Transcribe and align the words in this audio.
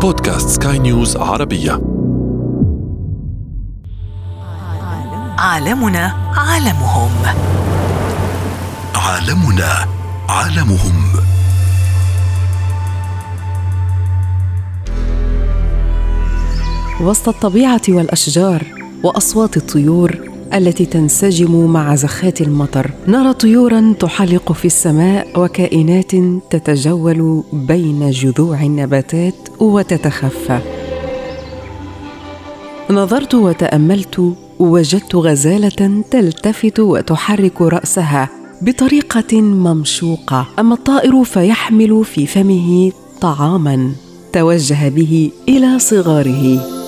بودكاست 0.00 0.48
سكاي 0.48 0.78
نيوز 0.78 1.16
عربية. 1.16 1.72
عالمنا 5.38 6.32
عالمهم. 6.36 7.10
عالمنا 8.94 9.86
عالمهم. 10.28 11.12
وسط 17.00 17.28
الطبيعة 17.28 17.82
والأشجار 17.88 18.62
وأصوات 19.04 19.56
الطيور 19.56 20.29
التي 20.54 20.86
تنسجم 20.86 21.66
مع 21.72 21.94
زخات 21.94 22.40
المطر. 22.40 22.90
نرى 23.08 23.32
طيورا 23.32 23.94
تحلق 24.00 24.52
في 24.52 24.64
السماء 24.64 25.40
وكائنات 25.40 26.12
تتجول 26.50 27.44
بين 27.52 28.10
جذوع 28.10 28.62
النباتات 28.62 29.34
وتتخفى. 29.60 30.58
نظرت 32.90 33.34
وتأملت 33.34 34.34
وجدت 34.58 35.14
غزالة 35.14 36.02
تلتفت 36.10 36.80
وتحرك 36.80 37.62
رأسها 37.62 38.28
بطريقة 38.62 39.40
ممشوقة. 39.40 40.46
أما 40.58 40.74
الطائر 40.74 41.24
فيحمل 41.24 42.04
في 42.04 42.26
فمه 42.26 42.92
طعاما 43.20 43.92
توجه 44.32 44.88
به 44.88 45.30
إلى 45.48 45.78
صغاره. 45.78 46.79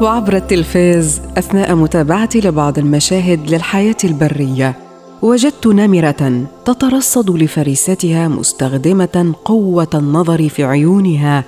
وعبر 0.00 0.36
التلفاز 0.36 1.20
أثناء 1.38 1.74
متابعتي 1.74 2.40
لبعض 2.40 2.78
المشاهد 2.78 3.50
للحياة 3.50 3.96
البرية 4.04 4.74
وجدت 5.22 5.66
نمرة 5.66 6.46
تترصد 6.64 7.30
لفريستها 7.30 8.28
مستخدمة 8.28 9.34
قوة 9.44 9.88
النظر 9.94 10.48
في 10.48 10.64
عيونها 10.64 11.44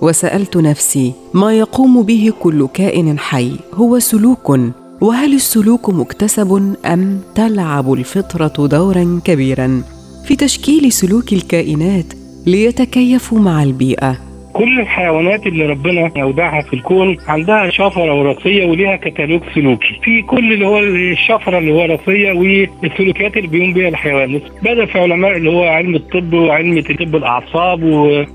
وسألت 0.00 0.56
نفسي 0.56 1.12
ما 1.34 1.52
يقوم 1.52 2.02
به 2.02 2.32
كل 2.40 2.68
كائن 2.74 3.18
حي؟ 3.18 3.52
هو 3.74 3.98
سلوك 3.98 4.58
وهل 5.00 5.34
السلوك 5.34 5.90
مكتسب 5.90 6.74
أم 6.86 7.20
تلعب 7.34 7.92
الفطرة 7.92 8.66
دورا 8.66 9.20
كبيرا؟ 9.24 9.82
في 10.24 10.36
تشكيل 10.36 10.92
سلوك 10.92 11.32
الكائنات 11.32 12.06
ليتكيفوا 12.46 13.38
مع 13.38 13.62
البيئة 13.62 14.29
كل 14.52 14.80
الحيوانات 14.80 15.46
اللي 15.46 15.66
ربنا 15.66 16.10
اودعها 16.22 16.60
في 16.60 16.74
الكون 16.74 17.16
عندها 17.28 17.70
شفرة 17.70 18.14
وراثية 18.14 18.64
وليها 18.66 18.96
كتالوج 18.96 19.40
سلوكي. 19.54 20.00
في 20.02 20.22
كل 20.22 20.52
اللي 20.52 20.66
هو 20.66 20.78
الشفرة 20.78 21.58
اللي 21.58 21.72
وراثيه 21.72 22.32
والسلوكيات 22.32 23.36
اللي 23.36 23.48
بيقوم 23.48 23.72
بها 23.72 23.88
الحيوان. 23.88 24.40
بدأ 24.62 24.84
في 24.86 24.98
علماء 25.00 25.36
اللي 25.36 25.50
هو 25.50 25.64
علم 25.64 25.94
الطب 25.94 26.32
وعلم 26.32 26.80
طب 26.80 27.16
الأعصاب 27.16 27.82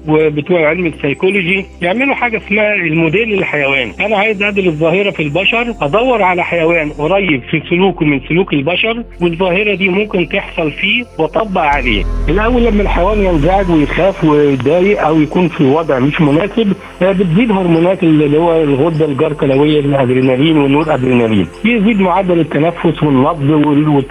وبتوع 0.08 0.70
علم 0.70 0.86
السيكولوجي 0.86 1.66
يعملوا 1.82 2.16
حاجة 2.16 2.38
اسمها 2.38 2.74
الموديل 2.74 3.34
الحيوان 3.34 3.92
أنا 4.00 4.18
عايز 4.18 4.44
أدرس 4.44 4.74
ظاهرة 4.74 5.12
في 5.12 5.24
البشر 5.24 5.74
أدور 5.82 6.22
على 6.22 6.44
حيوان 6.44 6.90
قريب 6.90 7.42
في 7.52 7.62
سلوكه 7.70 8.06
من 8.06 8.20
سلوك 8.30 8.54
البشر 8.54 9.04
والظاهرة 9.22 9.76
دي 9.76 9.90
ممكن 9.90 10.30
تحصل 10.30 10.72
فيه 10.72 11.04
وأطبق 11.20 11.62
عليه. 11.62 12.04
الأول 12.30 12.66
لما 12.66 12.82
الحيوان 12.82 13.24
ينزعج 13.26 13.70
ويخاف 13.72 14.24
ويتضايق 14.24 15.02
أو 15.02 15.22
يكون 15.22 15.48
في 15.48 15.64
وضع 15.64 15.98
مش 16.06 16.22
مناسب 16.22 16.74
بتزيد 17.02 17.52
هرمونات 17.52 18.04
اللي 18.04 18.38
هو 18.38 18.64
الغدة 18.64 19.06
الجرثوميه 19.06 19.80
الادرينالين 19.80 20.58
والنور 20.58 20.94
أدرينالين. 20.94 21.48
يزيد 21.66 22.00
معدل 22.00 22.40
التنفس 22.40 23.04
والنبض 23.04 23.50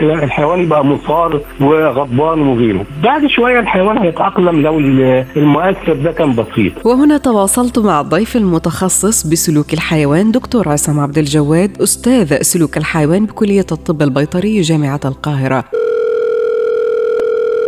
والحيوان 0.00 0.60
يبقى 0.60 0.84
مثار 0.84 1.40
وغضبان 1.60 2.40
وغيره. 2.40 2.84
بعد 3.04 3.26
شوية 3.26 3.60
الحيوان 3.60 3.98
هيتأقلم 3.98 4.62
لو 4.62 4.78
ال- 4.78 5.24
المؤثر 5.36 5.92
ده 6.04 6.12
كان 6.12 6.34
بسيط. 6.36 6.86
وهنا 6.86 7.16
تواصلت 7.18 7.78
مع 7.78 8.00
الضيف 8.00 8.36
المتخصص 8.36 9.26
بسلوك 9.26 9.72
الحيوان 9.74 10.30
دكتور 10.30 10.68
عصام 10.68 11.00
عبد 11.00 11.18
الجواد 11.18 11.82
أستاذ 11.82 12.42
سلوك 12.42 12.76
الحيوان 12.76 13.26
بكلية 13.26 13.66
الطب 13.72 14.02
البيطري 14.02 14.60
جامعة 14.60 15.00
القاهرة. 15.04 15.64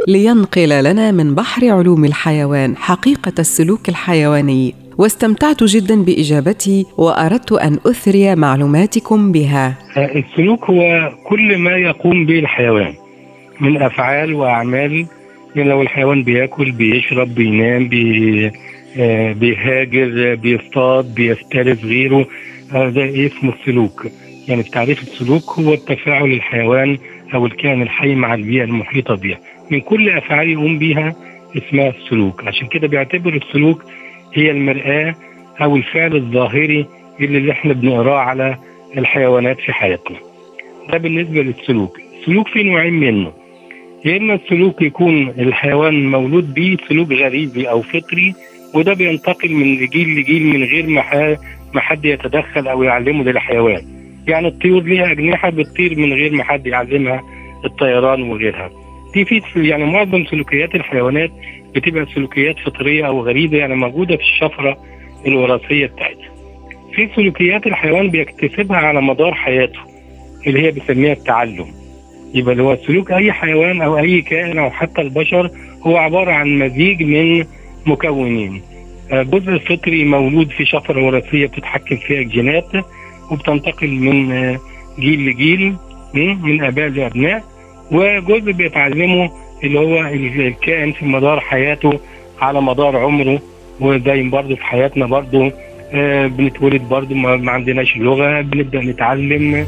لينقل 0.09 0.85
لنا 0.85 1.11
من 1.11 1.35
بحر 1.35 1.69
علوم 1.69 2.05
الحيوان 2.05 2.77
حقيقة 2.77 3.33
السلوك 3.39 3.89
الحيواني. 3.89 4.75
واستمتعت 4.99 5.65
جدا 5.65 6.03
بإجابتي 6.03 6.87
وأردت 6.99 7.53
أن 7.53 7.79
أثري 7.87 8.35
معلوماتكم 8.35 9.33
بها. 9.33 9.75
السلوك 9.97 10.65
هو 10.71 11.13
كل 11.25 11.59
ما 11.59 11.77
يقوم 11.77 12.27
به 12.27 12.39
الحيوان 12.39 12.95
من 13.61 13.83
أفعال 13.83 14.35
وأعمال. 14.35 15.07
يعني 15.57 15.69
لو 15.71 15.83
الحيوان 15.83 16.23
بيأكل 16.23 16.71
بيشرب 16.73 17.35
بينام 17.35 17.89
بي 17.89 18.51
آه، 18.99 19.33
بيهاجر 19.33 20.35
بيصطاد 20.35 21.15
بيفترس 21.15 21.85
غيره. 21.85 22.27
ده 22.73 23.27
اسمه 23.27 23.53
السلوك. 23.61 24.07
يعني 24.49 24.63
تعريف 24.63 25.03
السلوك 25.03 25.59
هو 25.59 25.75
التفاعل 25.75 26.33
الحيوان 26.33 26.99
أو 27.35 27.47
الكائن 27.47 27.83
الحي 27.83 28.15
مع 28.15 28.35
البيئة 28.35 28.65
المحيطة 28.65 29.15
بها 29.15 29.39
من 29.71 29.81
كل 29.81 30.09
أفعال 30.11 30.49
يقوم 30.51 30.79
بها 30.79 31.15
اسمها 31.57 31.89
السلوك. 31.89 32.45
عشان 32.47 32.67
كده 32.67 32.89
بيعتبر 32.89 33.35
السلوك 33.35 33.85
هي 34.35 34.51
المرآة 34.51 35.15
أو 35.63 35.77
الفعل 35.77 36.17
الظاهري 36.17 36.87
اللي, 37.21 37.39
اللي 37.39 37.53
إحنا 37.53 37.73
بنقراه 37.73 38.19
على 38.19 38.57
الحيوانات 38.99 39.61
في 39.61 39.73
حياتنا. 39.73 40.17
ده 40.93 40.99
بالنسبة 40.99 41.43
للسلوك. 41.43 41.99
السلوك 42.21 42.49
فيه 42.49 42.63
نوعين 42.63 42.93
منه. 42.93 43.33
يا 44.05 44.17
إما 44.17 44.35
السلوك 44.35 44.83
يكون 44.83 45.29
الحيوان 45.29 46.11
مولود 46.11 46.55
بيه 46.55 46.77
سلوك 46.89 47.13
غريزي 47.13 47.65
أو 47.65 47.83
فطري 47.83 48.35
وده 48.75 48.95
بينتقل 48.95 49.53
من 49.55 49.87
جيل 49.87 50.21
لجيل 50.21 50.47
من 50.47 50.65
غير 50.65 50.87
ما 50.87 51.37
ما 51.75 51.81
حد 51.81 52.05
يتدخل 52.05 52.69
أو 52.69 52.83
يعلمه 52.83 53.25
للحيوان. 53.25 53.83
يعني 54.29 54.49
الطيور 54.49 54.83
ليها 54.83 55.13
أجنحة 55.13 55.51
بتطير 55.51 55.99
من 55.99 56.13
غير 56.13 56.33
ما 56.35 56.45
حد 56.45 56.67
يعلمها 56.67 57.23
الطيران 57.65 58.23
وغيرها. 58.23 58.71
دي 59.15 59.25
في 59.25 59.43
يعني 59.69 59.85
معظم 59.85 60.25
سلوكيات 60.25 60.75
الحيوانات 60.75 61.31
بتبقى 61.75 62.07
سلوكيات 62.15 62.59
فطرية 62.59 63.07
أو 63.07 63.21
غريزة 63.27 63.57
يعني 63.57 63.75
موجودة 63.75 64.17
في 64.17 64.23
الشفرة 64.23 64.79
الوراثية 65.27 65.87
بتاعتها. 65.87 66.31
في 66.95 67.09
سلوكيات 67.17 67.67
الحيوان 67.67 68.11
بيكتسبها 68.11 68.77
على 68.77 69.01
مدار 69.03 69.35
حياته 69.35 69.79
اللي 70.47 70.63
هي 70.63 70.71
بنسميها 70.71 71.13
التعلم. 71.13 71.67
يبقى 72.35 72.53
اللي 72.53 72.63
هو 72.63 72.77
سلوك 72.77 73.13
أي 73.13 73.33
حيوان 73.33 73.83
أو 73.83 73.99
أي 73.99 74.23
كائن 74.23 74.59
أو 74.59 74.71
حتى 74.71 75.01
البشر 75.01 75.51
هو 75.83 75.97
عبارة 75.97 76.33
عن 76.33 76.59
مزيج 76.59 77.03
من 77.03 77.45
مكونين. 77.87 78.63
آه، 79.13 79.23
جزء 79.23 79.59
فطري 79.59 80.05
مولود 80.05 80.51
في 80.51 80.65
شفرة 80.65 81.05
وراثية 81.05 81.47
بتتحكم 81.47 81.97
فيها 81.97 82.21
الجينات 82.21 82.69
وبتنتقل 83.31 83.91
من 83.91 84.33
آه، 84.33 84.59
جيل 85.01 85.29
لجيل 85.31 85.75
من 86.15 86.65
آباء 86.65 86.89
لأبناء. 86.89 87.43
وجزء 87.93 88.53
بيتعلمه 88.53 89.31
اللي 89.65 89.79
هو 89.79 90.07
الكائن 90.47 90.93
في 90.93 91.07
مدار 91.07 91.41
حياته 91.41 92.01
على 92.41 92.61
مدار 92.61 92.97
عمره 92.97 93.41
وزي 93.81 94.23
برضه 94.23 94.55
في 94.55 94.65
حياتنا 94.65 95.07
برضه 95.07 95.53
آه، 95.95 96.27
بنتولد 96.27 96.83
برضه 96.83 97.15
ما 97.15 97.37
ما 97.37 97.53
عندناش 97.53 97.97
لغة 97.97 98.41
بنبدأ 98.41 98.81
نتعلم. 98.81 99.67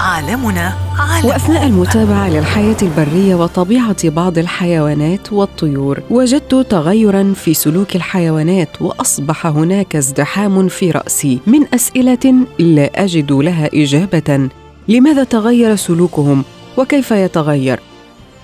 عالمنا 0.00 0.74
عالم 0.98 1.26
وأثناء 1.26 1.66
المتابعة 1.66 2.28
للحياة 2.28 2.76
البرية 2.82 3.34
وطبيعة 3.34 4.10
بعض 4.10 4.38
الحيوانات 4.38 5.32
والطيور 5.32 6.00
وجدت 6.10 6.54
تغيرا 6.54 7.32
في 7.36 7.54
سلوك 7.54 7.96
الحيوانات 7.96 8.82
وأصبح 8.82 9.46
هناك 9.46 9.96
ازدحام 9.96 10.68
في 10.68 10.90
رأسي. 10.90 11.38
من 11.46 11.74
أسئلة 11.74 12.46
لا 12.58 12.90
أجد 12.94 13.32
لها 13.32 13.70
إجابة. 13.74 14.48
لماذا 14.88 15.24
تغير 15.24 15.76
سلوكهم؟ 15.76 16.44
وكيف 16.76 17.10
يتغير؟ 17.10 17.80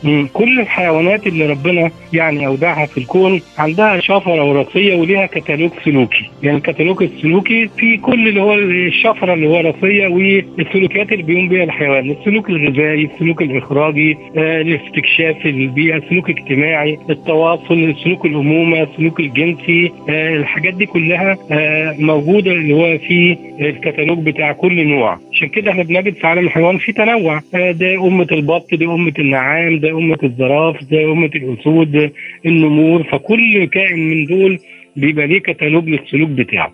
مم. 0.04 0.28
كل 0.32 0.60
الحيوانات 0.60 1.26
اللي 1.26 1.47
ربنا 1.47 1.91
يعني 2.12 2.47
اودعها 2.47 2.86
في 2.86 2.98
الكون 2.98 3.41
عندها 3.59 4.00
شفرة 4.00 4.44
وراثية 4.44 4.94
وليها 4.94 5.26
كتالوج 5.26 5.70
سلوكي، 5.84 6.30
يعني 6.42 6.56
الكتالوج 6.56 7.03
السلوكي 7.03 7.68
في 7.78 7.97
كل 7.97 8.28
اللي 8.28 8.41
هو 8.42 8.54
الشفرة 8.54 9.34
الوراثيه 9.34 10.06
والسلوكيات 10.06 11.12
اللي 11.12 11.22
بيقوم 11.22 11.48
بها 11.48 11.65
الحيوان، 11.65 12.10
السلوك 12.10 12.50
الغذائي، 12.50 13.04
السلوك 13.15 13.42
الإخراجي، 13.42 14.16
آه، 14.36 14.60
الاستكشاف 14.60 15.47
البيئة، 15.47 15.97
السلوك 15.97 16.30
الاجتماعي، 16.30 16.98
التواصل، 17.10 17.94
سلوك 18.04 18.27
الامومه، 18.27 18.83
السلوك 18.83 19.21
الجنسي، 19.21 19.92
آه، 20.09 20.36
الحاجات 20.36 20.74
دي 20.74 20.86
كلها 20.86 21.36
آه، 21.51 21.97
موجودة 21.98 22.53
اللي 22.53 22.74
هو 22.74 22.98
في 22.98 23.36
الكتالوج 23.60 24.18
بتاع 24.18 24.53
كل 24.53 24.89
نوع، 24.89 25.18
عشان 25.33 25.48
كده 25.48 25.71
إحنا 25.71 25.83
بنجد 25.83 26.15
في 26.15 26.27
عالم 26.27 26.47
الحيوان 26.47 26.78
في 26.78 26.92
تنوع، 26.92 27.41
آه، 27.54 27.71
ده 27.71 27.94
أمة 28.06 28.27
البط، 28.33 28.74
دي 28.74 28.84
أمة 28.84 29.12
النعام، 29.18 29.78
ده 29.78 29.88
أمة 29.91 30.19
الزراف 30.23 30.85
ده 30.91 31.13
أمة 31.13 31.31
الأسود 31.35 32.13
النمور 32.47 33.03
فكل 33.03 33.65
كائن 33.65 33.99
من 34.11 34.25
دول 34.25 34.59
بيبقى 34.97 35.27
ليه 35.27 35.39
كتالوج 35.39 35.89
للسلوك 35.89 36.29
بتاعه. 36.31 36.73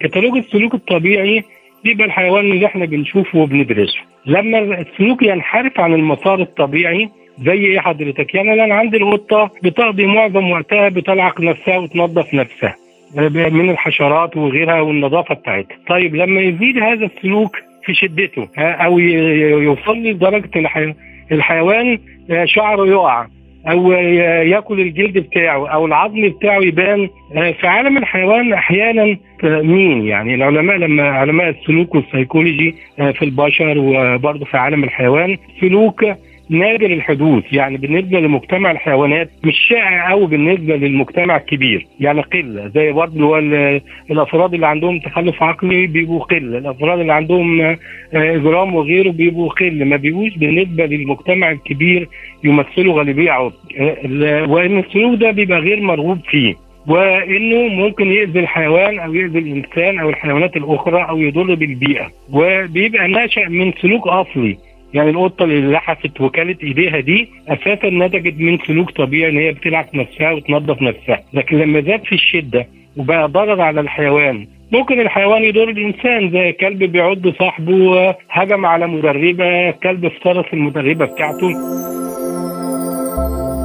كتالوج 0.00 0.36
السلوك 0.36 0.74
الطبيعي 0.74 1.42
بيبقى 1.84 2.06
الحيوان 2.06 2.44
اللي 2.52 2.66
إحنا 2.66 2.84
بنشوفه 2.84 3.38
وبندرسه. 3.38 3.98
لما 4.26 4.58
السلوك 4.80 5.22
ينحرف 5.22 5.80
عن 5.80 5.94
المسار 5.94 6.42
الطبيعي 6.42 7.08
زي 7.38 7.52
إيه 7.52 7.78
حضرتك؟ 7.80 8.34
يعني 8.34 8.64
أنا 8.64 8.74
عندي 8.74 8.96
القطه 8.96 9.50
بتقضي 9.62 10.06
معظم 10.06 10.50
وقتها 10.50 10.88
بتلعق 10.88 11.40
نفسها 11.40 11.78
وتنظف 11.78 12.34
نفسها 12.34 12.74
من 13.50 13.70
الحشرات 13.70 14.36
وغيرها 14.36 14.80
والنظافة 14.80 15.34
بتاعتها. 15.34 15.76
طيب 15.88 16.14
لما 16.16 16.40
يزيد 16.40 16.78
هذا 16.78 17.06
السلوك 17.06 17.56
في 17.84 17.94
شدته 17.94 18.48
أو 18.58 18.98
يوصل 18.98 19.96
لدرجة 19.98 20.50
الحيوان 21.32 21.98
شعره 22.44 22.86
يقع 22.86 23.26
أو 23.70 23.92
يأكل 23.92 24.80
الجلد 24.80 25.18
بتاعه 25.18 25.68
أو 25.68 25.86
العظم 25.86 26.28
بتاعه 26.28 26.58
يبان. 26.60 27.08
في 27.32 27.66
عالم 27.66 27.96
الحيوان 27.96 28.52
أحيانا 28.52 29.16
مين 29.44 30.06
يعني؟ 30.06 30.34
العلماء 30.34 30.76
لما 30.76 31.08
علماء 31.08 31.48
السلوك 31.48 31.94
والسيكولوجي 31.94 32.74
في 32.96 33.22
البشر 33.22 33.78
وبرضه 33.78 34.44
في 34.44 34.56
عالم 34.56 34.84
الحيوان 34.84 35.36
سلوك 35.60 36.04
نادر 36.50 36.86
الحدوث 36.86 37.52
يعني 37.52 37.76
بالنسبة 37.76 38.20
لمجتمع 38.20 38.70
الحيوانات 38.70 39.30
مش 39.44 39.54
شائع 39.68 40.10
قوي 40.10 40.26
بالنسبة 40.26 40.76
للمجتمع 40.76 41.36
الكبير 41.36 41.86
يعني 42.00 42.20
قلة 42.20 42.68
زي 42.68 42.92
برضه 42.92 43.38
الأفراد 44.10 44.54
اللي 44.54 44.66
عندهم 44.66 44.98
تخلف 44.98 45.42
عقلي 45.42 45.86
بيبقوا 45.86 46.24
قلة 46.24 46.58
الأفراد 46.58 46.98
اللي 47.00 47.12
عندهم 47.12 47.76
إجرام 48.14 48.74
وغيره 48.74 49.10
بيبقوا 49.10 49.48
قلة 49.48 49.84
ما 49.84 49.96
بيبقوش 49.96 50.36
بالنسبة 50.36 50.86
للمجتمع 50.86 51.50
الكبير 51.50 52.08
يمثلوا 52.44 52.98
غالبية 52.98 53.30
عضو 53.30 53.52
وان 54.54 54.78
السلوك 54.78 55.20
ده 55.20 55.30
بيبقى 55.30 55.58
غير 55.58 55.80
مرغوب 55.80 56.18
فيه 56.30 56.54
وإنه 56.88 57.68
ممكن 57.68 58.06
يؤذي 58.12 58.40
الحيوان 58.40 58.98
أو 58.98 59.14
يؤذي 59.14 59.38
الإنسان 59.38 59.98
أو 59.98 60.10
الحيوانات 60.10 60.56
الأخرى 60.56 61.02
أو 61.08 61.18
يضر 61.18 61.54
بالبيئة 61.54 62.06
وبيبقى 62.32 63.08
ناشئ 63.08 63.48
من 63.48 63.72
سلوك 63.82 64.06
أصلي. 64.08 64.56
يعني 64.96 65.10
القطة 65.10 65.44
اللي 65.44 65.72
لحست 65.72 66.20
وكالت 66.20 66.62
إيديها 66.62 67.00
دي 67.00 67.28
أساسا 67.48 67.90
نتجت 67.90 68.34
من 68.40 68.58
سلوك 68.66 68.90
طبيعي 68.90 69.30
إن 69.30 69.38
هي 69.38 69.52
بتلعب 69.52 69.86
نفسها 69.94 70.32
وتنظف 70.32 70.82
نفسها. 70.82 71.20
لكن 71.32 71.58
لما 71.58 71.80
زاد 71.80 72.04
في 72.04 72.14
الشدة 72.14 72.66
وبقى 72.96 73.28
ضرر 73.28 73.60
على 73.60 73.80
الحيوان 73.80 74.46
ممكن 74.72 75.00
الحيوان 75.00 75.42
يضر 75.44 75.68
الإنسان 75.68 76.30
زي 76.30 76.52
كلب 76.52 76.84
بيعض 76.84 77.28
صاحبه 77.38 78.10
هجم 78.30 78.66
على 78.66 78.86
مدربة 78.86 79.70
كلب 79.70 80.04
افترس 80.04 80.46
المدربة 80.52 81.04
بتاعته. 81.04 81.48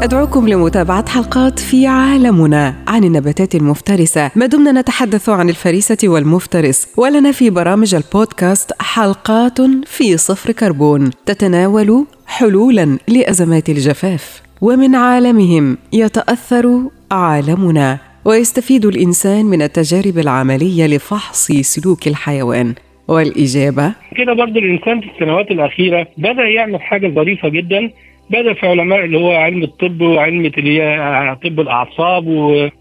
أدعوكم 0.03 0.47
لمتابعة 0.47 1.09
حلقات 1.09 1.59
في 1.59 1.87
عالمنا 1.87 2.75
عن 2.87 3.03
النباتات 3.03 3.55
المفترسة. 3.55 4.31
ما 4.35 4.45
دمنا 4.45 4.81
نتحدث 4.81 5.29
عن 5.29 5.49
الفريسة 5.49 5.97
والمفترس 6.03 6.93
ولنا 6.97 7.31
في 7.31 7.49
برامج 7.49 7.95
البودكاست 7.95 8.81
حلقات 8.81 9.61
في 9.85 10.17
صفر 10.17 10.51
كربون. 10.51 11.09
تتناول 11.25 12.05
حلولا 12.27 12.97
لأزمات 13.07 13.69
الجفاف. 13.69 14.41
ومن 14.61 14.95
عالمهم 14.95 15.77
يتأثر 15.93 16.81
عالمنا. 17.11 17.97
ويستفيد 18.25 18.85
الإنسان 18.85 19.45
من 19.45 19.61
التجارب 19.61 20.17
العملية 20.17 20.87
لفحص 20.87 21.51
سلوك 21.51 22.07
الحيوان. 22.07 22.73
والإجابة؟ 23.07 23.91
كده 24.17 24.33
برضو 24.33 24.59
الإنسان 24.59 25.01
في 25.01 25.07
السنوات 25.15 25.51
الأخيرة 25.51 26.07
بدأ 26.17 26.43
يعمل 26.43 26.81
حاجة 26.81 27.07
ظريفة 27.15 27.49
جدا 27.49 27.91
بدأ 28.31 28.53
في 28.53 28.67
علماء 28.67 29.05
اللي 29.05 29.17
هو 29.17 29.31
علم 29.31 29.63
الطب 29.63 30.01
وعلم 30.01 30.45
اللي 30.57 30.81
هي 30.81 31.35
طب 31.43 31.59
الأعصاب 31.59 32.27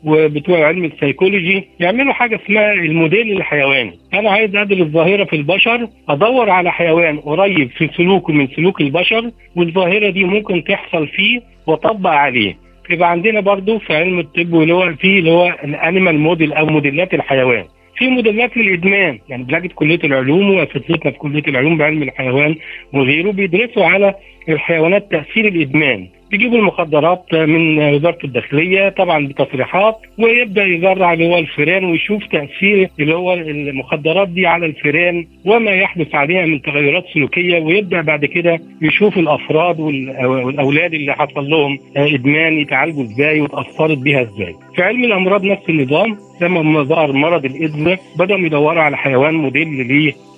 وبتوع 0.05 0.67
علم 0.67 0.85
السيكولوجي 0.85 1.65
يعملوا 1.81 2.13
حاجة 2.13 2.41
اسمها 2.45 2.73
الموديل 2.73 3.33
الحيواني. 3.37 3.93
أنا 4.15 4.31
عايز 4.31 4.57
أدرس 4.57 4.87
ظاهرة 4.89 5.25
في 5.25 5.37
البشر 5.37 5.87
أدور 6.09 6.51
على 6.51 6.73
حيوان 6.73 7.19
قريب 7.21 7.71
في 7.71 7.89
سلوكه 7.97 8.33
من 8.33 8.49
سلوك 8.49 8.81
البشر 8.81 9.31
والظاهرة 9.57 10.11
دي 10.11 10.25
ممكن 10.25 10.65
تحصل 10.65 11.07
فيه 11.09 11.41
وأطبق 11.67 12.11
عليه. 12.11 12.57
يبقى 12.91 13.11
عندنا 13.11 13.41
برضو 13.41 13.79
في 13.79 13.97
علم 13.97 14.19
الطب 14.19 14.55
اللي 14.55 14.75
هو 14.75 14.95
في 14.95 15.19
اللي 15.19 15.31
هو 15.31 15.55
الانيمال 15.65 16.19
موديل 16.19 16.53
أو 16.53 16.67
موديلات 16.67 17.15
الحيوان. 17.15 17.65
في 18.01 18.09
موديلات 18.09 18.57
للإدمان 18.57 19.19
يعني 19.29 19.43
بلجنه 19.45 19.69
كلية 19.75 20.01
العلوم 20.05 20.51
وأساتذتنا 20.55 21.11
في 21.11 21.19
كلية 21.19 21.43
العلوم 21.49 21.79
بعلم 21.79 22.03
الحيوان 22.03 22.57
وغيره 22.93 23.31
بيدرسوا 23.31 23.85
على 23.85 24.15
الحيوانات 24.49 25.11
تأثير 25.11 25.49
الإدمان. 25.49 26.09
بيجيبوا 26.31 26.59
المخدرات 26.59 27.35
من 27.35 27.79
وزارة 27.95 28.19
الداخلية 28.25 28.89
طبعا 28.89 29.27
بتصريحات 29.27 29.97
ويبدأ 30.19 30.65
يزرع 30.65 31.13
اللي 31.13 31.29
هو 31.29 31.39
الفئران 31.39 31.85
ويشوف 31.85 32.23
تأثير 32.33 32.89
اللي 33.01 33.15
هو 33.15 33.33
المخدرات 33.35 34.29
دي 34.29 34.47
على 34.47 34.67
الفئران 34.67 35.27
وما 35.45 35.71
يحدث 35.71 36.15
عليها 36.15 36.47
من 36.47 36.63
تغيرات 36.63 37.05
سلوكية 37.15 37.61
ويبدأ 37.61 38.01
بعد 38.01 38.25
كده 38.25 38.59
يشوف 38.83 39.19
الأفراد 39.19 39.81
والأولاد 39.81 40.95
اللي 40.95 41.13
حصل 41.15 41.51
لهم 41.51 41.79
إدمان 41.97 42.59
يتعالجوا 42.59 43.03
إزاي 43.03 43.41
واتاثرت 43.41 43.99
بيها 43.99 44.23
إزاي. 44.23 44.55
في 44.77 44.83
علم 44.83 45.05
الأمراض 45.05 45.45
نفس 45.45 45.69
النظام 45.69 46.17
لما 46.43 46.83
ظهر 46.83 47.13
مرض 47.13 47.45
الايدز 47.45 47.99
بدأوا 48.19 48.41
يدوروا 48.41 48.83
على 48.83 48.97
حيوان 48.97 49.35
موديل 49.35 49.69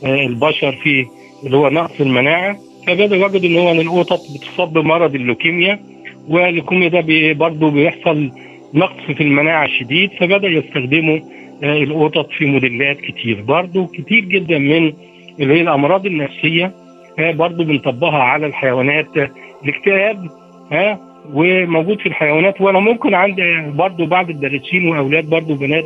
للبشر 0.04 0.72
في 0.72 1.06
اللي 1.46 1.56
هو 1.56 1.68
نقص 1.70 2.00
المناعة 2.00 2.56
فبدأ 2.87 3.25
وجدوا 3.26 3.49
ان 3.50 3.56
هو 3.56 3.70
ان 3.70 3.81
القطط 3.81 4.20
بتصاب 4.34 4.73
بمرض 4.73 5.14
اللوكيميا 5.14 5.81
واللوكيميا 6.29 6.88
ده 6.88 7.32
برضه 7.32 7.70
بيحصل 7.70 8.31
نقص 8.75 9.02
في 9.17 9.23
المناعة 9.23 9.64
الشديد 9.64 10.11
فبدأ 10.20 10.49
يستخدموا 10.49 11.19
القطط 11.62 12.29
في 12.38 12.46
موديلات 12.46 12.96
كتير. 13.00 13.40
برضه 13.43 13.87
كتير 13.87 14.20
جدا 14.25 14.58
من 14.58 14.93
اللي 15.40 15.55
هي 15.55 15.61
الأمراض 15.61 16.06
النفسية 16.06 16.73
برضه 17.19 17.64
بنطبقها 17.64 18.23
على 18.23 18.46
الحيوانات 18.46 19.06
الاكتئاب 19.64 20.26
ها 20.73 20.99
وموجود 21.34 22.00
في 22.00 22.06
الحيوانات. 22.06 22.61
وأنا 22.61 22.79
ممكن 22.79 23.14
عندي 23.14 23.43
برضه 23.75 24.06
بعض 24.06 24.31
الدارسين 24.31 24.88
وأولاد 24.88 25.25
برضه 25.31 25.55
بنات 25.56 25.84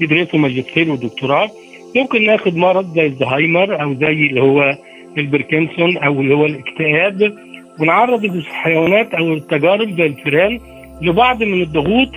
بيدرسوا 0.00 0.38
ماجستير 0.38 0.90
ودكتوراه 0.90 1.50
ممكن 1.96 2.26
ناخد 2.26 2.56
مرض 2.56 2.86
زي 2.94 3.06
الزهايمر 3.06 3.82
أو 3.82 3.94
زي 3.94 4.12
اللي 4.26 4.40
هو 4.42 4.74
البركنسون 5.18 5.96
أو 5.96 6.20
اللي 6.20 6.34
هو 6.34 6.46
الاكتئاب 6.46 7.32
ونعرض 7.80 8.24
الحيوانات 8.24 9.14
أو 9.14 9.32
التجارب 9.34 9.90
زي 9.90 10.06
الفئران 10.06 10.60
لبعض 11.02 11.42
من 11.42 11.62
الضغوط 11.62 12.08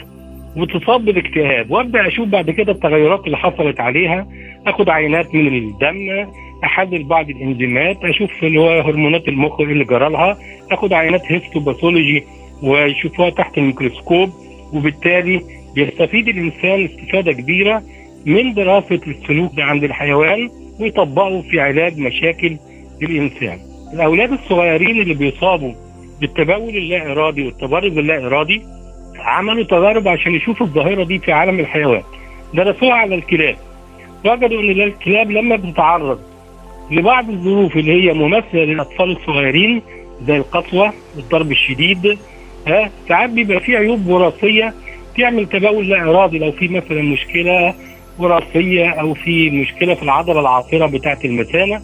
وتصاب 0.58 1.06
بالاكتئاب. 1.06 1.72
وأبدأ 1.72 2.08
أشوف 2.08 2.28
بعد 2.30 2.50
كده 2.52 2.72
التغيرات 2.72 3.26
اللي 3.26 3.38
حصلت 3.38 3.80
عليها. 3.80 4.28
آخد 4.68 4.90
عينات 4.90 5.36
من 5.36 5.48
الدم 5.48 6.28
أحلل 6.64 7.04
بعض 7.04 7.30
الإنزيمات 7.30 7.98
أشوف 8.04 8.44
اللي 8.44 8.60
هو 8.60 8.70
هرمونات 8.82 9.28
المخ 9.28 9.62
اللي 9.62 9.84
جرى 9.86 10.10
لها. 10.10 10.38
آخد 10.72 10.94
عينات 10.94 11.22
histopathology 11.32 12.24
ويشوفوها 12.64 13.30
تحت 13.30 13.58
الميكروسكوب 13.58 14.30
وبالتالي 14.74 15.42
بيستفيد 15.76 16.28
الإنسان 16.28 16.86
استفادة 16.86 17.32
كبيرة 17.34 17.82
من 18.26 18.54
دراسة 18.54 19.00
السلوك 19.08 19.52
ده 19.58 19.64
عند 19.64 19.84
الحيوان 19.84 20.50
ويطبقه 20.80 21.42
في 21.42 21.60
علاج 21.60 22.00
مشاكل 22.00 22.58
الانسان. 23.04 23.60
الأولاد 23.94 24.32
الصغيرين 24.32 25.02
اللي 25.02 25.14
بيصابوا 25.14 25.74
بالتبول 26.22 26.78
اللا 26.78 27.12
ارادي 27.12 27.44
والتبرز 27.46 27.98
اللا 27.98 28.26
ارادي 28.28 28.62
عملوا 29.20 29.64
تجارب 29.64 30.08
عشان 30.08 30.36
يشوفوا 30.36 30.66
الظاهرة 30.68 31.04
دي 31.04 31.20
في 31.20 31.32
عالم 31.32 31.60
الحيوان. 31.60 32.02
درسوها 32.54 32.94
على 32.94 33.16
الكلاب. 33.16 33.56
وجدوا 34.26 34.60
إن 34.62 34.70
الكلاب 34.82 35.32
لما 35.32 35.56
بتتعرض 35.56 36.20
لبعض 36.92 37.30
الظروف 37.30 37.76
اللي 37.78 38.04
هي 38.10 38.14
مماثلة 38.14 38.64
للأطفال 38.64 39.12
الصغيرين 39.12 39.82
زي 40.28 40.38
القسوة 40.38 40.94
والضرب 41.16 41.52
الشديد 41.52 42.18
ها 42.68 42.90
ساعات 43.10 43.30
بيبقى 43.30 43.60
في 43.60 43.78
عيوب 43.78 44.08
وراثية 44.08 44.74
تعمل 45.18 45.46
تبول 45.50 45.90
لا 45.90 46.02
ارادي 46.10 46.38
لو 46.40 46.52
في 46.52 46.68
مثلا 46.68 47.02
مشكلة 47.02 47.74
وراثية 48.20 48.90
أو 48.90 49.14
في 49.14 49.50
مشكلة 49.50 49.94
في 49.94 50.04
العضلة 50.04 50.40
العاصره 50.40 50.86
بتاعة 50.86 51.20
المثانة 51.26 51.82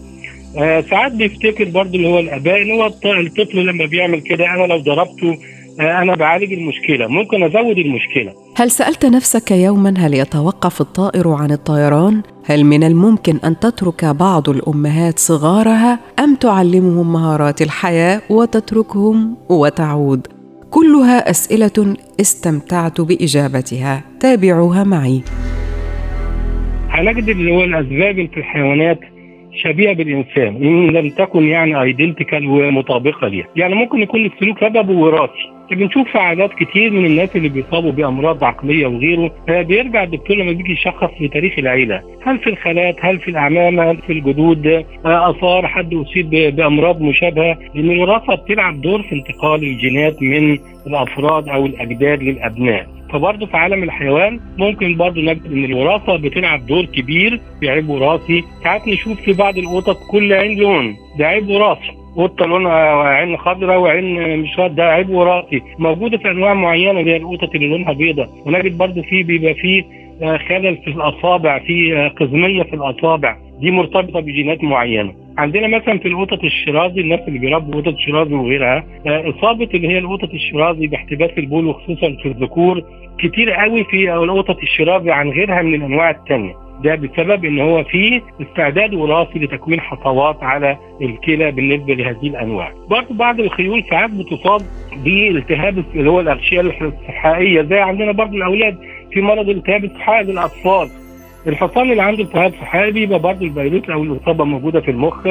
آه 0.58 0.82
ساعات 0.82 1.12
بيفتكر 1.12 1.64
برضو 1.64 1.98
اللي 1.98 2.08
هو 2.08 2.20
الأباء 2.20 2.62
ان 2.62 2.72
هو 2.72 2.88
الطفل 2.88 3.66
لما 3.66 3.86
بيعمل 3.86 4.22
كده 4.22 4.46
أنا 4.46 4.64
لو 4.74 4.78
ضربته 4.78 5.38
آه 5.80 6.02
أنا 6.02 6.16
بعالج 6.16 6.54
المشكلة 6.54 7.08
ممكن 7.08 7.44
أزود 7.44 7.78
المشكلة. 7.78 8.34
هل 8.58 8.72
سألت 8.72 9.06
نفسك 9.06 9.52
يوما 9.52 9.94
هل 9.98 10.14
يتوقف 10.14 10.82
الطائر 10.82 11.30
عن 11.30 11.52
الطيران؟ 11.52 12.22
هل 12.46 12.64
من 12.66 12.84
الممكن 12.84 13.38
أن 13.46 13.60
تترك 13.60 14.06
بعض 14.06 14.50
الأمهات 14.50 15.20
صغارها؟ 15.20 16.00
أم 16.20 16.36
تعلمهم 16.36 17.14
مهارات 17.14 17.62
الحياة 17.62 18.22
وتتركهم 18.30 19.38
وتعود؟ 19.50 20.28
كلها 20.72 21.30
أسئلة 21.30 21.96
استمتعت 22.22 23.02
بإجابتها. 23.02 24.04
تابعوها 24.20 24.84
معي. 24.84 25.22
هنجد 26.90 27.30
اللي 27.30 27.52
هو 27.52 27.64
الأسباب 27.64 28.30
في 28.34 28.38
الحيوانات. 28.38 29.00
شبيهه 29.56 29.94
بالإنسان 29.94 30.56
إن 30.56 30.88
لم 30.88 31.10
تكن 31.10 31.44
يعني 31.44 31.82
ايدنتيكال 31.82 32.48
ومطابقة 32.48 33.28
ليها. 33.28 33.48
يعني 33.56 33.76
ممكن 33.76 34.02
يكون 34.02 34.26
السلوك 34.26 34.60
سببه 34.60 34.94
وراثي. 34.94 35.52
بنشوف 35.72 36.12
في 36.12 36.18
عادات 36.18 36.54
كتير 36.54 36.92
من 36.92 37.06
الناس 37.06 37.36
اللي 37.36 37.50
بيصابوا 37.50 37.92
بأمراض 37.92 38.44
عقلية 38.44 38.88
وغيره 38.88 39.32
بيرجع 39.48 40.04
الدكتور 40.04 40.38
لما 40.38 40.52
بيجي 40.52 40.72
يشخص 40.72 41.10
في 41.18 41.28
تاريخ 41.28 41.54
العيلة. 41.60 42.02
هل 42.24 42.40
في 42.40 42.50
الخالات؟ 42.50 42.96
هل 43.02 43.20
في 43.20 43.32
الاعمامه 43.32 43.92
هل 43.92 43.98
في 43.98 44.14
الجدود؟ 44.14 44.86
آثار 45.06 45.68
حد 45.68 45.94
اصيب 45.94 46.30
بأمراض 46.30 47.02
مشابهة؟ 47.02 47.58
لأن 47.76 47.92
الوراثة 47.92 48.36
بتلعب 48.36 48.82
دور 48.82 49.02
في 49.02 49.16
انتقال 49.16 49.64
الجينات 49.64 50.22
من 50.24 50.58
الأفراد 50.88 51.50
أو 51.50 51.66
الأجداد 51.66 52.24
للأبناء. 52.24 52.88
فبرضه 53.12 53.46
في 53.46 53.58
عالم 53.58 53.84
الحيوان 53.84 54.40
ممكن 54.58 54.98
برضه 54.98 55.22
نجد 55.22 55.46
إن 55.46 55.66
الوراثة 55.66 56.16
بتلعب 56.16 56.66
دور 56.66 56.86
كبير 56.86 57.40
في 57.60 57.70
عيب 57.70 57.90
وراثي. 57.90 58.44
ساعات 58.64 58.88
نشوف 58.88 59.22
في 59.22 59.34
بعض 59.34 59.58
القطط 59.58 59.98
كل 60.12 60.34
عين 60.34 60.60
لون 60.60 60.96
ده 61.20 61.28
عيب 61.28 61.50
وراثي. 61.50 61.92
قطة 62.18 62.46
لونها 62.46 62.72
عين 63.04 63.38
خضراء 63.38 63.80
وعين 63.80 64.40
مش 64.40 64.56
ده 64.70 64.84
عيب 64.84 65.10
وراثي. 65.10 65.62
موجودة 65.80 66.18
في 66.18 66.32
أنواع 66.32 66.54
معينة 66.54 67.04
زي 67.04 67.18
القطط 67.18 67.56
اللي 67.56 67.68
لونها 67.68 67.94
بيضاء 67.94 68.30
ونجد 68.46 68.78
برضه 68.78 69.02
في 69.02 69.24
بيبقى 69.24 69.54
فيه 69.54 69.84
خلل 70.22 70.78
في 70.78 70.88
الأصابع 70.88 71.60
في 71.60 72.10
قزمية 72.20 72.64
في 72.64 72.74
الأصابع. 72.74 73.36
دي 73.62 73.72
مرتبطة 73.72 74.20
بجينات 74.20 74.64
معينة 74.64 75.14
عندنا 75.38 75.68
مثلا 75.78 75.98
في 76.00 76.08
القطط 76.08 76.44
الشرازي 76.44 77.02
الناس 77.02 77.20
اللي 77.28 77.40
بيربوا 77.40 77.82
قطط 77.82 77.96
شرازي 77.98 78.34
وغيرها 78.34 78.84
آه، 79.08 79.30
اصابه 79.30 79.70
اللي 79.74 79.88
هي 79.88 79.98
القطط 79.98 80.34
الشرازي 80.34 80.88
باحتباس 80.88 81.32
البول 81.38 81.66
وخصوصا 81.66 82.16
في 82.24 82.26
الذكور 82.26 82.84
كتير 83.20 83.52
قوي 83.52 83.84
في 83.84 84.14
القطط 84.14 84.58
الشرازي 84.64 85.12
عن 85.12 85.30
غيرها 85.30 85.62
من 85.62 85.76
الأنواع 85.76 86.10
الثانية 86.10 86.54
ده 86.84 86.96
بسبب 86.96 87.46
إن 87.46 87.60
هو 87.60 87.84
في 87.84 88.22
استعداد 88.42 88.94
وراثي 88.94 89.40
لتكوين 89.40 89.82
حصوات 89.82 90.44
على 90.44 90.78
الكلى 91.02 91.52
بالنسبة 91.52 91.94
لهذه 91.94 92.28
الأنواع. 92.28 92.72
برضه 92.90 93.16
بعض 93.16 93.40
الخيول 93.40 93.84
ساعات 93.90 94.10
بتصاب 94.10 94.62
بالتهاب 95.06 95.84
اللي 95.96 96.10
هو 96.10 96.20
الأغشية 96.20 96.62
الصحائيه 96.62 97.62
زي 97.62 97.80
عندنا 97.80 98.12
برضه 98.12 98.38
الأولاد 98.38 98.78
في 99.12 99.22
مرض 99.22 99.50
التهاب 99.50 99.84
الصحائي 99.84 100.24
للأطفال. 100.24 100.88
الحصان 101.48 101.92
اللي 101.92 102.02
عنده 102.04 102.24
التهاب 102.24 102.54
صحائي 102.62 102.92
بيبقى 102.92 103.20
برضه 103.20 103.46
الفيروس 103.46 103.90
أو 103.90 104.04
الإصابة 104.04 104.44
موجودة 104.44 104.82
في 104.82 104.92
المخ 104.92 105.28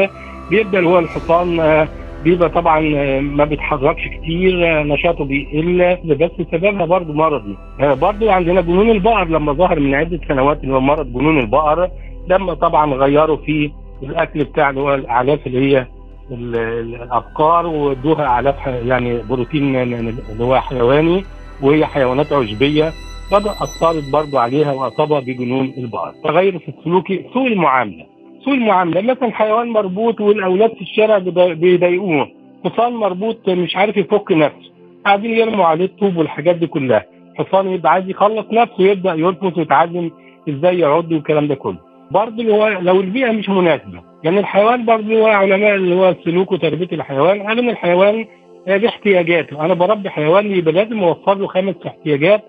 اللي 0.78 0.88
هو 0.88 0.98
الحصان 0.98 1.60
آه، 1.60 1.88
بيبقى 2.24 2.48
طبعا 2.48 2.92
آه، 2.96 3.20
ما 3.20 3.44
بيتحركش 3.44 4.02
كتير 4.08 4.66
آه، 4.80 4.82
نشاطه 4.82 5.24
بيقل 5.24 5.96
بس 6.04 6.30
سببها 6.52 6.84
برضه 6.86 7.12
مرضي 7.12 7.56
برضه 7.80 8.32
عندنا 8.32 8.60
جنون 8.60 8.90
البقر 8.90 9.24
لما 9.28 9.52
ظهر 9.52 9.80
من 9.80 9.94
عدة 9.94 10.20
سنوات 10.28 10.62
اللي 10.64 10.74
هو 10.74 10.80
مرض 10.80 11.12
جنون 11.12 11.38
البقر 11.40 11.90
لما 12.28 12.54
طبعا 12.54 12.94
غيروا 12.94 13.36
في 13.36 13.70
الأكل 14.02 14.44
بتاع 14.44 14.70
اللي 14.70 14.80
هو 14.80 14.94
الأعلاف 14.94 15.46
اللي 15.46 15.58
هي 15.72 15.86
ال- 16.30 16.56
ال- 16.56 16.94
الأبقار 17.02 17.66
وادوها 17.66 18.26
أعلاف 18.26 18.56
يعني 18.66 19.18
بروتين 19.30 19.76
اللي 19.76 20.14
هو 20.40 20.60
حيواني 20.60 21.24
وهي 21.62 21.86
حيوانات 21.86 22.32
عشبية. 22.32 22.92
بدأ 23.32 23.50
أثرت 23.50 24.04
برضه 24.12 24.40
عليها 24.40 24.72
وأصابها 24.72 25.20
بجنون 25.20 25.72
البقر 25.78 26.12
تغير 26.25 26.58
في 26.58 26.68
السلوكي 26.78 27.25
سوء 27.34 27.46
المعاملة. 27.46 28.06
سوء 28.44 28.54
المعاملة 28.54 29.00
مثلا 29.00 29.32
حيوان 29.32 29.68
مربوط 29.68 30.20
والأولاد 30.20 30.75
في 30.75 30.80
الشارع 30.80 31.18
بيضاي- 31.18 31.54
بيضايقوه. 31.54 32.28
حصان 32.64 32.92
مربوط 32.92 33.49
مش 33.49 33.76
عارف 33.76 33.96
يفك 33.96 34.32
نفسه. 34.32 34.70
قاعدين 35.06 35.30
يرموا 35.30 35.64
عليه 35.64 35.84
الطوب 35.84 36.16
والحاجات 36.16 36.56
دي 36.56 36.66
كلها. 36.66 37.04
حصان 37.38 37.68
يبقى 37.70 37.92
عايز 37.92 38.08
يخلص 38.08 38.46
نفسه 38.52 38.84
يبدأ 38.84 39.14
يرفض 39.14 39.58
ويتعلم 39.58 40.10
إزاي 40.49 40.78
يعض 40.78 41.12
والكلام 41.12 41.46
ده 41.49 41.54
كله. 41.54 41.78
برضه 42.10 42.44
هو 42.44 42.68
لو 42.68 43.00
البيئة 43.00 43.30
مش 43.30 43.49
مناسبة. 43.49 44.00
يعني 44.25 44.40
الحيوان 44.40 44.84
برضه 44.87 45.18
هو 45.20 45.26
علماء 45.26 45.75
اللي 45.75 45.94
هو 45.94 46.08
السلوك 46.08 46.52
وتربية 46.52 46.88
الحيوان 46.92 47.42
قالوا 47.42 47.64
ان 47.64 47.70
الحيوان 47.70 48.26
آه، 48.68 48.76
ليه 48.76 48.88
احتياجاته 48.88 49.64
أنا 49.64 49.75
بربي 49.75 50.10
حيوان 50.10 50.50
يبقى 50.56 50.72
لازم 50.72 51.02
أوفر 51.02 51.34
له 51.34 51.46
خمس 51.46 51.75
احتياجات 51.87 52.42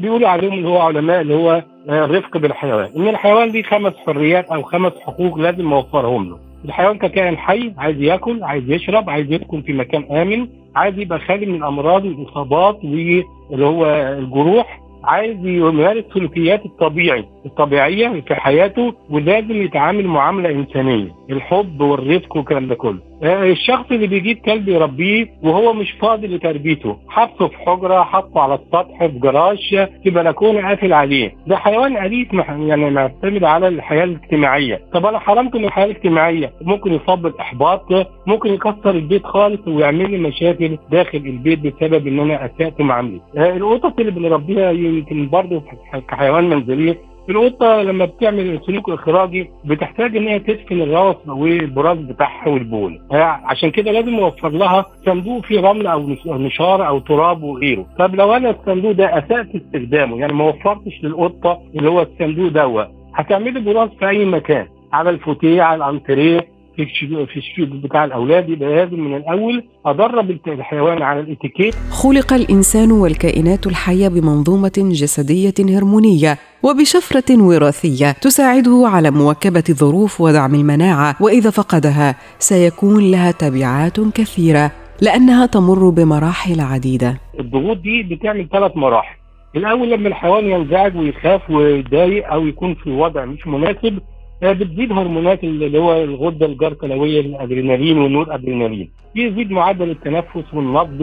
بيقولوا 0.00 0.28
عليهم 0.28 0.52
اللي 0.52 0.68
هو 0.68 0.78
علماء 0.78 1.20
اللي 1.20 1.34
هو 1.34 1.62
آه، 1.88 2.04
الرفق 2.04 2.36
بالحيوان. 2.38 2.90
إن 2.96 3.08
الحيوان 3.08 3.48
ليه 3.48 3.62
خمس 3.62 3.92
حريات 4.06 4.46
أو 4.48 4.62
خمس 4.62 4.92
حقوق 5.06 5.38
لازم 5.38 5.72
اوفرهم 5.72 6.30
له. 6.30 6.38
الحيوان 6.64 6.98
ككائن 6.98 7.38
حي 7.38 7.72
عايز 7.78 8.00
ياكل 8.00 8.42
عايز 8.44 8.70
يشرب 8.70 9.10
عايز 9.10 9.32
يسكن 9.32 9.62
في 9.62 9.72
مكان 9.72 10.16
آمن 10.16 10.48
عايز 10.76 10.98
يبقى 10.98 11.18
خالي 11.18 11.46
من 11.46 11.54
الامراض 11.54 12.04
والاصابات 12.04 12.84
واللي 12.84 13.24
هو 13.66 13.86
الجروح 14.18 14.80
عايز 15.04 15.36
يمارس 15.46 16.04
سلوكيات 16.14 16.66
الطبيعي. 16.66 17.24
الطبيعيه 17.46 18.20
في 18.20 18.34
حياته 18.34 18.94
ولازم 19.10 19.62
يتعامل 19.62 20.06
معاملة 20.06 20.50
إنسانية. 20.50 21.08
الحب 21.30 21.80
والرفق 21.80 22.36
والكلام 22.36 22.66
ده 22.68 22.74
كله. 22.74 22.98
آه، 23.22 23.42
الشخص 23.50 23.84
اللي 23.90 24.06
بيجيب 24.06 24.38
كلب 24.38 24.68
يربيه 24.68 25.26
وهو 25.42 25.72
مش 25.72 25.90
فاضي 25.92 26.26
لتربيته. 26.26 26.96
حطه 27.08 27.48
في 27.48 27.56
حجرة 27.56 28.02
حطه 28.02 28.40
على 28.40 28.54
السطح 28.54 28.98
في 29.06 29.18
جراج 29.18 29.58
في 30.04 30.10
بلكونة 30.10 30.68
قافل 30.68 30.92
عليه. 30.92 31.34
ده 31.46 31.56
حيوان 31.56 31.96
أليف 31.96 32.28
يعني 32.48 32.90
معتمد 32.90 33.44
على 33.44 33.68
الحياة 33.68 34.04
الاجتماعية. 34.04 34.80
طب 34.92 35.06
أنا 35.06 35.18
حرمته 35.18 35.58
من 35.58 35.64
الحياة 35.64 35.84
الاجتماعية؟ 35.84 36.52
ممكن 36.62 36.92
يصاب 36.92 37.22
بالاحباط 37.22 37.86
ممكن 38.26 38.54
يكسر 38.54 38.90
البيت 38.90 39.24
خالص 39.24 39.68
ويعمل 39.68 40.10
لي 40.10 40.18
مشاكل 40.18 40.78
داخل 40.90 41.18
البيت 41.18 41.58
بسبب 41.58 42.06
إن 42.06 42.18
أنا 42.20 42.46
اسات 42.46 42.80
معاملته 42.80 43.22
آه، 43.36 43.56
القطط 43.56 44.00
اللي 44.00 44.10
بنربيها 44.10 44.70
يمكن 44.70 45.28
برضه 45.28 45.62
كحيوان 46.08 46.48
منزلي 46.48 46.96
القطة 47.30 47.82
لما 47.82 48.04
بتعمل 48.04 48.60
سلوك 48.66 48.90
إخراجي 48.90 49.50
بتحتاج 49.64 50.16
إن 50.16 50.28
هي 50.28 50.38
تدفن 50.38 50.80
الروث 50.82 51.16
والبراز 51.28 51.98
بتاعها 51.98 52.48
والبول. 52.48 53.00
عشان 53.12 53.70
كده 53.70 53.92
لازم 53.92 54.14
أوفر 54.14 54.48
لها 54.48 54.84
صندوق 55.06 55.44
فيه 55.44 55.60
رمل 55.60 55.86
أو 55.86 56.08
نشار 56.26 56.86
أو 56.88 56.98
تراب 56.98 57.42
وغيره. 57.42 57.86
طب 57.98 58.14
لو 58.14 58.36
أنا 58.36 58.50
الصندوق 58.50 58.92
ده 58.92 59.18
أسأت 59.18 59.54
استخدامه 59.54 60.18
يعني 60.18 60.32
ما 60.32 60.44
وفرتش 60.44 61.04
للقطة 61.04 61.58
اللي 61.76 61.90
هو 61.90 62.02
الصندوق 62.02 62.48
دوت 62.48 62.88
هتعملي 63.14 63.60
براز 63.60 63.88
في 63.98 64.08
أي 64.08 64.24
مكان؟ 64.24 64.66
على 64.92 65.10
الفوتيه 65.10 65.62
على 65.62 65.84
الأنتريه؟ 65.84 66.55
في 66.76 66.82
الش- 66.82 67.04
في 67.32 67.36
الشيك 67.36 67.68
بتاع 67.68 68.04
الأولاد 68.04 68.48
يبقى 68.48 68.68
لازم 68.76 69.00
من 69.00 69.16
الأول 69.16 69.64
أدرب 69.86 70.30
الت- 70.30 70.48
الحيوان 70.48 71.02
على 71.02 71.20
الإتيكيت. 71.20 71.74
خلق 71.90 72.32
الإنسان 72.32 72.92
والكائنات 72.92 73.66
الحية 73.66 74.08
بمنظومة 74.08 74.72
جسدية 74.76 75.54
هرمونية 75.78 76.38
وبشفرة 76.62 77.42
وراثية 77.42 78.12
تساعده 78.12 78.82
على 78.86 79.10
مواكبة 79.10 79.64
الظروف 79.68 80.20
ودعم 80.20 80.54
المناعة 80.54 81.16
وإذا 81.20 81.50
فقدها 81.50 82.14
سيكون 82.38 83.10
لها 83.10 83.30
تبعات 83.30 84.00
كثيرة 84.00 84.70
لأنها 85.02 85.46
تمر 85.46 85.88
بمراحل 85.90 86.60
عديدة. 86.60 87.20
الضغوط 87.40 87.76
دي 87.76 88.02
بتعمل 88.02 88.48
ثلاث 88.52 88.76
مراحل. 88.76 89.16
الأول 89.56 89.90
لما 89.90 90.08
الحيوان 90.08 90.44
ينزعج 90.44 90.96
ويخاف 90.96 91.50
ويتضايق 91.50 92.32
أو 92.32 92.46
يكون 92.46 92.74
في 92.74 92.90
وضع 92.90 93.24
مش 93.24 93.46
مناسب 93.46 93.98
بتزيد 94.42 94.92
هرمونات 94.92 95.44
اللي 95.44 95.78
هو 95.78 96.02
الغدة 96.04 96.46
الجرثوميه 96.46 97.20
الأدرينالين 97.20 97.98
والنور 97.98 98.34
أدرينالين. 98.34 98.90
يزيد 99.16 99.50
معدل 99.50 99.90
التنفس 99.90 100.54
والنبض 100.54 101.00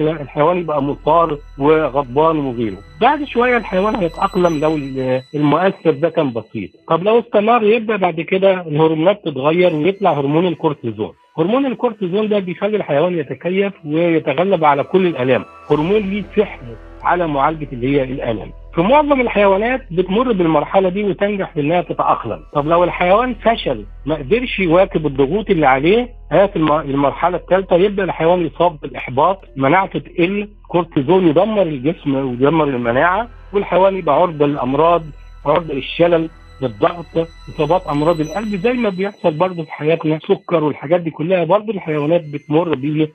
والحيوان 0.00 0.56
يبقى 0.58 0.82
مثار 0.82 1.38
وغضبان 1.58 2.36
وغيره. 2.38 2.76
بعد 3.00 3.24
شوية 3.24 3.56
الحيوان 3.56 3.96
هيتأقلم 3.96 4.60
لو 4.60 4.76
ال- 4.76 5.20
المؤثر 5.34 5.90
ده 5.90 6.08
كان 6.08 6.32
بسيط. 6.32 6.70
طب 6.88 7.02
لو 7.02 7.18
استمر 7.18 7.62
يبدا 7.64 7.96
بعد 7.96 8.20
كده 8.20 8.60
الهرمونات 8.60 9.24
تتغير 9.24 9.74
ويطلع 9.74 10.12
هرمون 10.12 10.46
الكورتيزون. 10.46 11.12
هرمون 11.38 11.66
الكورتيزون 11.66 12.28
ده 12.28 12.38
بيخلي 12.38 12.76
الحيوان 12.76 13.18
يتكيف 13.18 13.72
ويتغلب 13.86 14.64
على 14.64 14.82
كل 14.84 15.06
الآلام. 15.06 15.44
هرمون 15.70 16.00
ليه 16.00 16.22
سحر 16.36 16.60
على 17.02 17.26
معالجة 17.28 17.68
اللي 17.72 17.96
هي 17.96 18.02
الالم 18.02 18.52
في 18.74 18.80
معظم 18.82 19.20
الحيوانات 19.20 19.80
بتمر 19.90 20.32
بالمرحلة 20.32 20.88
دي 20.88 21.04
وتنجح 21.04 21.52
في 21.54 21.60
إنها 21.60 21.82
تتأقلم. 21.82 22.40
طب 22.52 22.66
لو 22.66 22.84
الحيوان 22.84 23.34
فشل 23.34 23.84
ما 24.06 24.14
قدرش 24.14 24.58
يواكب 24.58 25.06
الضغوط 25.06 25.50
اللي 25.50 25.66
عليه 25.66 26.08
ها 26.32 26.46
في 26.46 26.56
الم- 26.56 26.72
المرحلة 26.80 27.36
الثالثه 27.36 27.76
يبدأ 27.76 28.04
الحيوان 28.04 28.46
يصاب 28.46 28.78
بالإحباط 28.82 29.38
مناعته 29.56 29.98
تقل 29.98 30.48
كورتيزون 30.68 31.26
يدمر 31.28 31.62
الجسم 31.62 32.14
ويدمر 32.14 32.64
المناعة 32.64 33.28
والحيوان 33.52 33.96
يبقى 33.96 34.14
عرضة 34.14 34.46
للأمراض 34.46 35.02
عرضة 35.46 35.74
للشلل. 35.74 36.28
للضغط 36.62 37.28
اصابات 37.48 37.86
أمراض 37.86 38.20
القلب 38.20 38.56
زي 38.56 38.72
ما 38.72 38.88
بيحصل 38.88 39.30
برضه 39.34 39.64
في 39.64 39.72
حياتنا 39.72 40.18
سكر 40.18 40.64
والحاجات 40.64 41.00
دي 41.00 41.10
كلها 41.10 41.44
برضه 41.44 41.72
الحيوانات 41.72 42.24
بتمر 42.24 42.74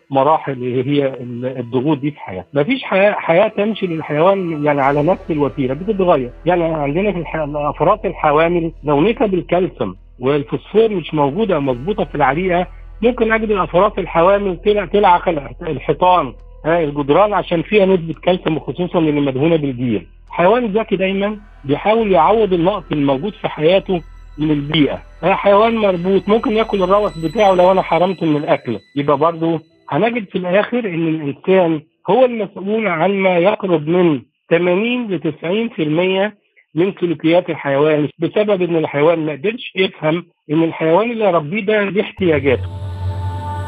بمراحل 0.09 0.63
هي 0.63 1.07
ال- 1.07 1.57
الضغوط 1.59 1.97
دي 1.97 2.11
في 2.11 2.19
حياتها 2.19 2.47
مفيش 2.53 2.83
حياة 2.83 3.11
حياة 3.11 3.47
تمشي 3.47 3.87
للحيوان 3.87 4.65
يعني 4.65 4.81
على 4.81 5.03
نفس 5.03 5.31
الوتيرة 5.31 5.73
بتتغير. 5.73 6.31
يعني 6.45 6.63
عندنا 6.63 7.11
في 7.11 7.17
الافراط 7.43 8.05
الحوامل 8.05 8.71
لو 8.83 9.01
نسب 9.01 9.33
الكالسيوم 9.33 9.95
والفوسفور 10.19 10.89
مش 10.89 11.13
موجودة 11.13 11.59
مظبوطة 11.59 12.03
في 12.05 12.15
العريقة 12.15 12.67
ممكن 13.01 13.31
أجد 13.31 13.51
الافراط 13.51 13.99
الحوامل 13.99 14.57
تلع 14.65 14.85
تلعق 14.85 15.29
الحيطان. 15.61 16.33
ها، 16.65 16.83
الجدران 16.83 17.33
عشان 17.33 17.61
فيها 17.61 17.85
نسبة 17.85 18.13
كالسيوم 18.23 18.57
وخصوصا 18.57 18.99
اللي 18.99 19.11
مدهونة 19.21 19.55
بالجير 19.55 20.07
حيوان 20.29 20.65
ذكي 20.65 20.95
دايما 20.95 21.37
بيحاول 21.65 22.11
يعوض 22.11 22.53
النقص 22.53 22.83
الموجود 22.91 23.33
في 23.33 23.47
حياته 23.49 24.01
من 24.37 24.51
البيئة. 24.51 25.01
ها، 25.23 25.35
حيوان 25.35 25.75
مربوط 25.75 26.29
ممكن 26.29 26.51
ياكل 26.51 26.83
الروث 26.83 27.17
بتاعه 27.17 27.53
لو 27.53 27.71
أنا 27.71 27.81
حرمته 27.81 28.25
من 28.25 28.35
الأكل. 28.37 28.79
يبقى 28.95 29.17
برضه 29.17 29.59
هنجد 29.89 30.29
في 30.29 30.37
الآخر 30.37 30.79
إن 30.79 31.07
الإنسان 31.07 31.81
هو 32.09 32.25
المسؤول 32.25 32.87
عن 32.87 33.11
ما 33.11 33.37
يقرب 33.37 33.87
من 33.87 34.21
80 34.49 35.07
ل 35.11 35.19
90% 35.19 36.33
من 36.75 36.93
سلوكيات 37.01 37.49
الحيوان 37.49 38.09
بسبب 38.19 38.61
إن 38.61 38.75
الحيوان 38.75 39.25
ما 39.25 39.31
قدرش 39.31 39.71
يفهم 39.75 40.25
إن 40.51 40.63
الحيوان 40.63 41.11
اللي 41.11 41.31
ربيه 41.31 41.65
ده 41.65 41.83
ليه 41.83 42.01
احتياجاته. 42.01 42.69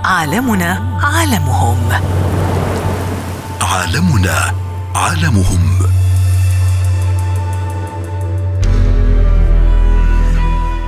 عالمنا 0.05 0.99
عالمهم. 1.03 1.77
عالمنا 3.61 4.53
عالمهم. 4.95 5.59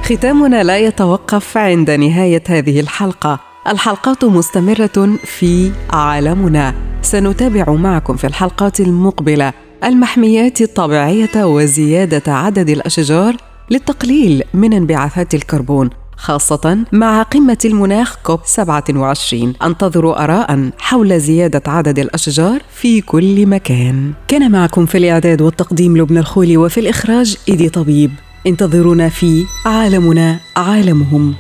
ختامنا 0.04 0.64
لا 0.64 0.78
يتوقف 0.78 1.58
عند 1.58 1.92
نهاية 1.92 2.44
هذه 2.48 2.80
الحلقة. 2.80 3.40
الحلقات 3.68 4.26
مستمرة 4.26 5.18
في 5.24 5.72
عالمنا. 5.90 6.74
سنتابع 7.02 7.74
معكم 7.74 8.16
في 8.16 8.28
الحلقات 8.28 8.80
المقبلة 8.80 9.54
المحميات 9.84 10.62
الطبيعية 10.62 11.46
وزيادة 11.46 12.34
عدد 12.34 12.70
الأشجار 12.70 13.36
للتقليل 13.72 14.44
من 14.54 14.74
انبعاثات 14.74 15.34
الكربون. 15.36 15.90
خاصة 16.22 16.78
مع 16.92 17.22
قمة 17.22 17.58
المناخ 17.66 18.16
كوب 18.24 18.40
27 18.46 19.54
انتظروا 19.64 20.24
آراء 20.24 20.70
حول 20.80 21.20
زيادة 21.20 21.72
عدد 21.72 22.00
الأشجار 22.00 22.62
في 22.74 23.02
كل 23.02 23.46
مكان. 23.48 24.14
كان 24.28 24.52
معكم 24.52 24.86
في 24.86 24.98
الإعداد 24.98 25.42
والتقديم 25.42 25.98
لبنى 25.98 26.20
الخولي 26.20 26.58
وفي 26.58 26.80
الإخراج 26.80 27.38
إيدي 27.50 27.70
طبيب. 27.70 28.12
انتظرونا 28.48 29.10
في 29.10 29.46
عالمنا 29.66 30.40
عالمهم. 30.58 31.36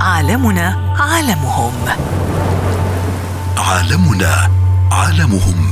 عالمنا 0.00 0.94
عالمهم. 1.00 1.72
عالمنا 3.58 4.50
عالمهم. 4.90 5.66